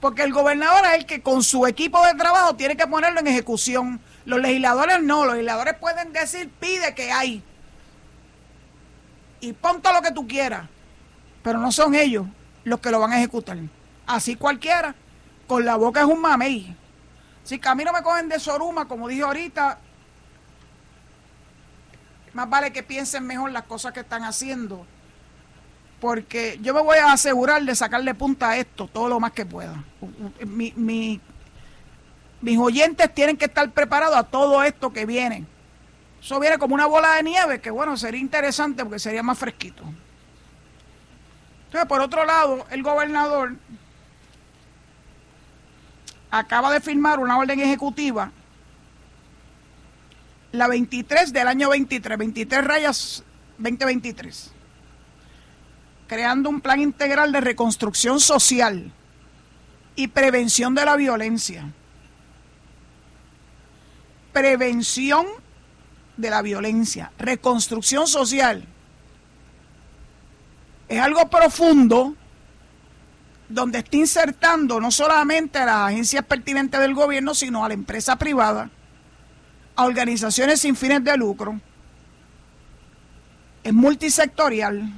[0.00, 3.26] porque el gobernador es el que con su equipo de trabajo tiene que ponerlo en
[3.26, 4.00] ejecución.
[4.24, 7.42] Los legisladores no, los legisladores pueden decir pide que hay
[9.40, 10.68] y ponte lo que tú quieras,
[11.42, 12.26] pero no son ellos
[12.64, 13.58] los que lo van a ejecutar.
[14.08, 14.94] Así cualquiera,
[15.46, 16.74] con la boca es un mamey.
[17.44, 19.78] Si que a mí no me cogen de Soruma, como dije ahorita,
[22.32, 24.86] más vale que piensen mejor las cosas que están haciendo.
[26.00, 29.44] Porque yo me voy a asegurar de sacarle punta a esto todo lo más que
[29.44, 29.84] pueda.
[30.40, 31.20] mis
[32.58, 35.44] oyentes tienen que estar preparados a todo esto que viene.
[36.22, 39.82] Eso viene como una bola de nieve, que bueno, sería interesante porque sería más fresquito.
[41.66, 43.52] Entonces, por otro lado, el gobernador
[46.30, 48.30] acaba de firmar una orden ejecutiva,
[50.52, 53.24] la 23 del año 23, 23 rayas
[53.58, 54.50] 2023,
[56.06, 58.92] creando un plan integral de reconstrucción social
[59.94, 61.72] y prevención de la violencia.
[64.32, 65.26] Prevención
[66.16, 68.64] de la violencia, reconstrucción social.
[70.88, 72.14] Es algo profundo
[73.48, 78.16] donde está insertando no solamente a las agencias pertinentes del gobierno, sino a la empresa
[78.16, 78.70] privada,
[79.74, 81.60] a organizaciones sin fines de lucro.
[83.62, 84.92] Es multisectorial.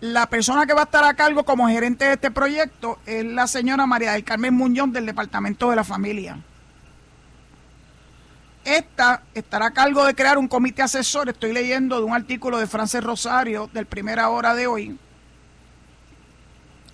[0.00, 3.46] La persona que va a estar a cargo como gerente de este proyecto es la
[3.46, 6.38] señora María del Carmen Muñoz del Departamento de la Familia.
[8.64, 11.28] Esta estará a cargo de crear un comité asesor.
[11.28, 14.96] Estoy leyendo de un artículo de Frances Rosario del Primera Hora de hoy.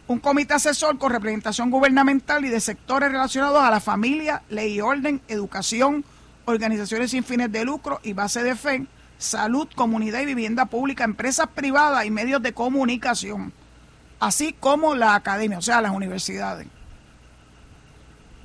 [0.07, 4.81] Un comité asesor con representación gubernamental y de sectores relacionados a la familia, ley y
[4.81, 6.07] orden, educación,
[6.47, 8.87] organizaciones sin fines de lucro y base de fe,
[9.19, 13.53] salud, comunidad y vivienda pública, empresas privadas y medios de comunicación,
[14.19, 16.67] así como la academia, o sea, las universidades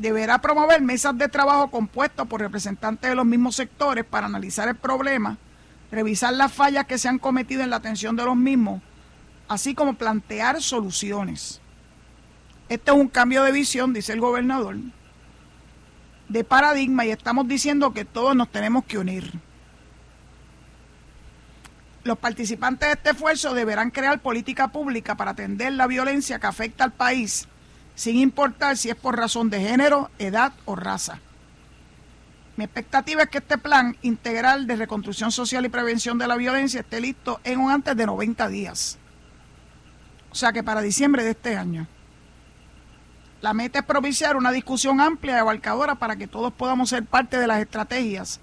[0.03, 4.75] deberá promover mesas de trabajo compuestas por representantes de los mismos sectores para analizar el
[4.75, 5.37] problema,
[5.91, 8.81] revisar las fallas que se han cometido en la atención de los mismos,
[9.47, 11.61] así como plantear soluciones.
[12.67, 14.75] Este es un cambio de visión, dice el gobernador,
[16.27, 19.31] de paradigma y estamos diciendo que todos nos tenemos que unir.
[22.03, 26.83] Los participantes de este esfuerzo deberán crear política pública para atender la violencia que afecta
[26.83, 27.47] al país
[27.95, 31.19] sin importar si es por razón de género, edad o raza.
[32.55, 36.81] Mi expectativa es que este plan integral de reconstrucción social y prevención de la violencia
[36.81, 38.97] esté listo en un antes de 90 días.
[40.31, 41.87] O sea que para diciembre de este año.
[43.41, 47.37] La meta es propiciar una discusión amplia y abarcadora para que todos podamos ser parte
[47.37, 48.39] de las estrategias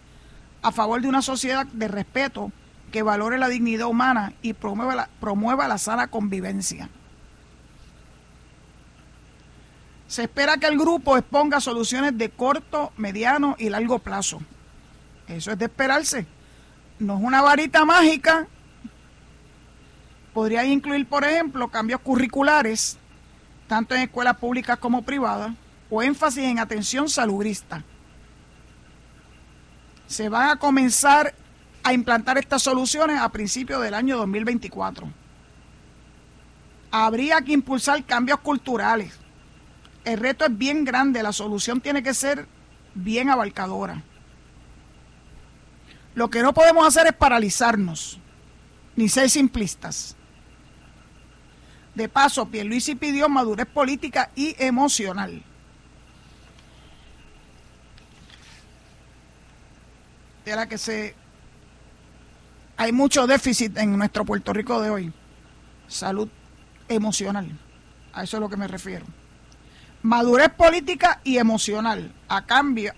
[0.62, 2.52] a favor de una sociedad de respeto
[2.92, 6.90] que valore la dignidad humana y promueva la, promueva la sana convivencia.
[10.10, 14.40] Se espera que el grupo exponga soluciones de corto, mediano y largo plazo.
[15.28, 16.26] Eso es de esperarse.
[16.98, 18.48] No es una varita mágica.
[20.34, 22.98] Podría incluir, por ejemplo, cambios curriculares,
[23.68, 25.52] tanto en escuelas públicas como privadas,
[25.88, 27.84] o énfasis en atención salubrista.
[30.08, 31.36] Se van a comenzar
[31.84, 35.08] a implantar estas soluciones a principios del año 2024.
[36.90, 39.20] Habría que impulsar cambios culturales
[40.04, 42.46] el reto es bien grande, la solución tiene que ser
[42.94, 44.02] bien abarcadora.
[46.14, 48.18] Lo que no podemos hacer es paralizarnos,
[48.96, 50.16] ni ser simplistas.
[51.94, 55.42] De paso, Pierluisi pidió madurez política y emocional.
[60.44, 61.14] De la que se
[62.76, 65.12] hay mucho déficit en nuestro Puerto Rico de hoy.
[65.86, 66.28] Salud
[66.88, 67.46] emocional.
[68.12, 69.04] A eso es lo que me refiero
[70.02, 72.12] madurez política y emocional.
[72.28, 72.92] A cambio,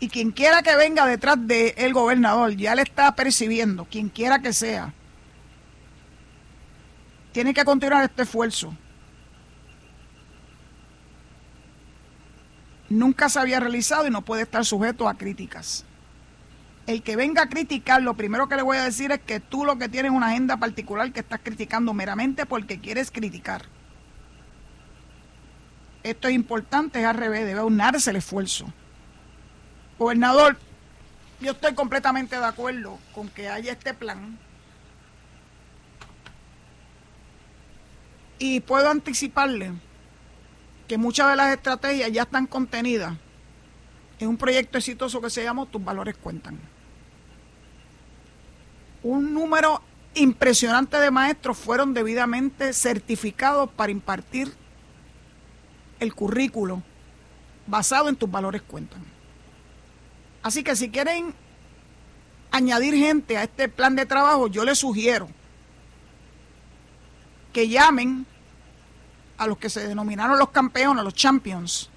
[0.00, 4.52] y quien quiera que venga detrás del gobernador, ya le está percibiendo, quien quiera que
[4.52, 4.92] sea,
[7.32, 8.74] tiene que continuar este esfuerzo.
[12.88, 15.84] Nunca se había realizado y no puede estar sujeto a críticas.
[16.86, 19.64] El que venga a criticar, lo primero que le voy a decir es que tú
[19.64, 23.75] lo que tienes es una agenda particular que estás criticando meramente porque quieres criticar
[26.10, 28.66] esto es importante, es al revés, debe unarse el esfuerzo.
[29.98, 30.56] Gobernador,
[31.40, 34.38] yo estoy completamente de acuerdo con que haya este plan.
[38.38, 39.72] Y puedo anticiparle
[40.86, 43.14] que muchas de las estrategias ya están contenidas
[44.20, 46.58] en un proyecto exitoso que se llama Tus valores cuentan.
[49.02, 49.82] Un número
[50.14, 54.52] impresionante de maestros fueron debidamente certificados para impartir
[56.00, 56.82] el currículo
[57.66, 59.02] basado en tus valores cuentan.
[60.42, 61.34] Así que si quieren
[62.50, 65.28] añadir gente a este plan de trabajo, yo les sugiero
[67.52, 68.26] que llamen
[69.38, 71.90] a los que se denominaron los campeones, los champions,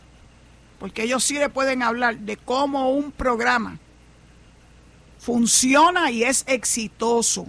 [0.80, 3.78] porque ellos sí le pueden hablar de cómo un programa
[5.20, 7.45] funciona y es exitoso.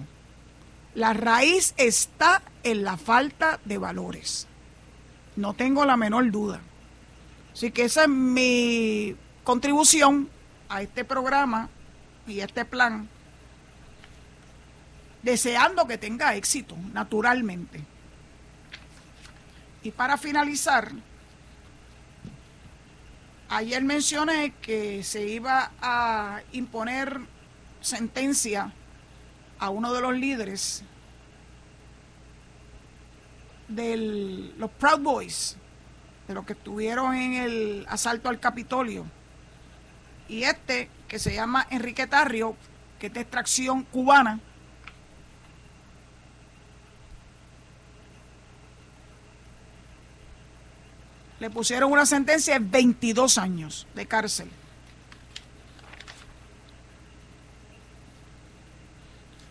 [0.94, 4.48] La raíz está en la falta de valores.
[5.40, 6.60] No tengo la menor duda.
[7.54, 10.28] Así que esa es mi contribución
[10.68, 11.70] a este programa
[12.26, 13.08] y a este plan,
[15.22, 17.82] deseando que tenga éxito, naturalmente.
[19.82, 20.92] Y para finalizar,
[23.48, 27.18] ayer mencioné que se iba a imponer
[27.80, 28.74] sentencia
[29.58, 30.84] a uno de los líderes
[33.70, 35.56] de los Proud Boys,
[36.28, 39.06] de los que estuvieron en el asalto al Capitolio.
[40.28, 42.56] Y este, que se llama Enrique Tarrio,
[42.98, 44.38] que es de extracción cubana,
[51.40, 54.50] le pusieron una sentencia de 22 años de cárcel.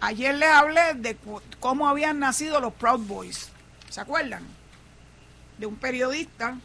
[0.02, 1.18] Ayer les hablé de
[1.60, 3.52] cómo habían nacido los Proud Boys.
[3.90, 4.44] ¿Se acuerdan?
[5.58, 6.58] De un periodista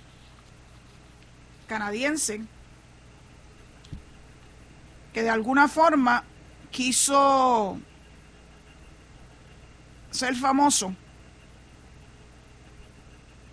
[1.66, 2.42] canadiense
[5.12, 6.24] que de alguna forma
[6.70, 7.78] quiso
[10.10, 10.94] ser famoso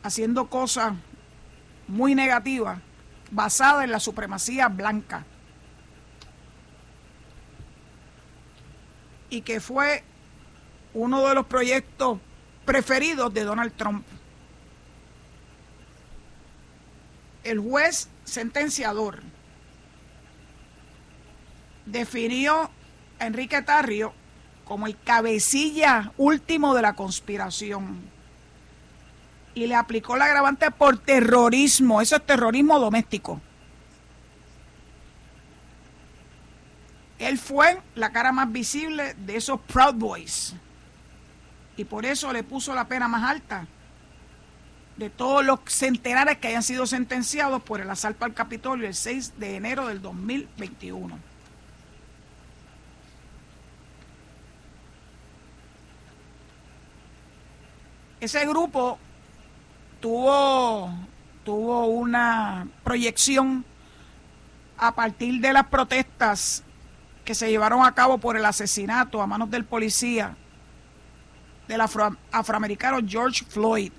[0.03, 0.93] haciendo cosas
[1.87, 2.81] muy negativa,
[3.29, 5.25] basada en la supremacía blanca.
[9.29, 10.03] Y que fue
[10.93, 12.19] uno de los proyectos
[12.71, 14.05] preferidos de Donald Trump.
[17.43, 19.21] El juez sentenciador
[21.85, 22.71] definió
[23.19, 24.13] a Enrique Tarrio
[24.63, 27.99] como el cabecilla último de la conspiración
[29.53, 31.99] y le aplicó la agravante por terrorismo.
[31.99, 33.41] Eso es terrorismo doméstico.
[37.19, 40.55] Él fue la cara más visible de esos Proud Boys.
[41.77, 43.65] Y por eso le puso la pena más alta
[44.97, 49.39] de todos los centenares que hayan sido sentenciados por el asalto al Capitolio el 6
[49.39, 51.17] de enero del 2021.
[58.19, 58.99] Ese grupo
[59.99, 60.93] tuvo,
[61.43, 63.65] tuvo una proyección
[64.77, 66.63] a partir de las protestas
[67.25, 70.35] que se llevaron a cabo por el asesinato a manos del policía
[71.71, 71.79] del
[72.31, 73.93] afroamericano George Floyd.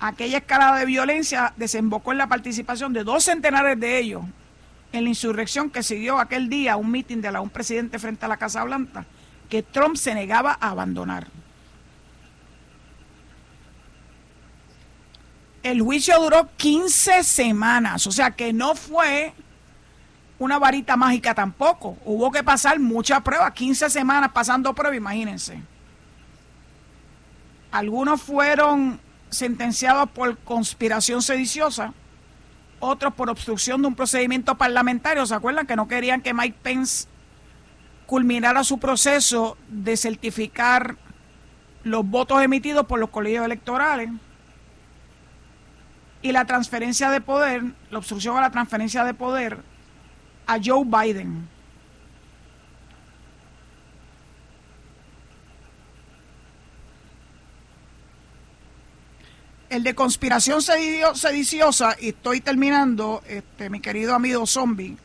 [0.00, 4.22] Aquella escalada de violencia desembocó en la participación de dos centenares de ellos
[4.90, 8.28] en la insurrección que siguió aquel día un mitin de la un presidente frente a
[8.28, 9.04] la Casa Blanca
[9.50, 11.28] que Trump se negaba a abandonar.
[15.62, 19.34] El juicio duró 15 semanas, o sea que no fue
[20.42, 21.96] una varita mágica tampoco.
[22.04, 25.62] Hubo que pasar muchas pruebas, 15 semanas pasando pruebas, imagínense.
[27.70, 31.94] Algunos fueron sentenciados por conspiración sediciosa,
[32.80, 35.24] otros por obstrucción de un procedimiento parlamentario.
[35.26, 37.06] ¿Se acuerdan que no querían que Mike Pence
[38.06, 40.96] culminara su proceso de certificar
[41.84, 44.10] los votos emitidos por los colegios electorales?
[46.24, 49.58] y la transferencia de poder, la obstrucción a la transferencia de poder
[50.46, 51.48] a Joe Biden.
[59.68, 64.98] El de conspiración sediciosa, y estoy terminando, este, mi querido amigo zombie,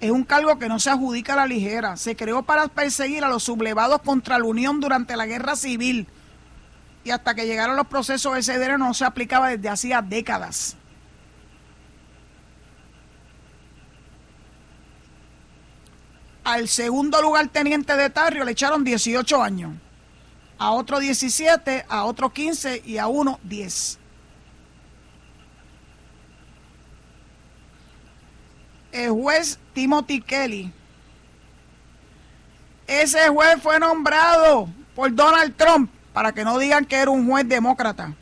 [0.00, 1.98] es un cargo que no se adjudica a la ligera.
[1.98, 6.06] Se creó para perseguir a los sublevados contra la Unión durante la Guerra Civil
[7.04, 10.76] y hasta que llegaron los procesos de CDR no se aplicaba desde hacía décadas.
[16.50, 19.72] Al segundo lugar teniente de Tarrio le echaron 18 años,
[20.58, 24.00] a otro 17, a otro 15 y a uno 10.
[28.90, 30.72] El juez Timothy Kelly.
[32.88, 37.48] Ese juez fue nombrado por Donald Trump para que no digan que era un juez
[37.48, 38.12] demócrata.